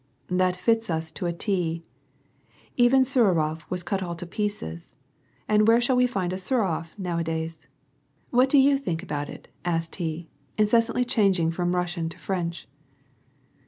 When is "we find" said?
5.95-6.33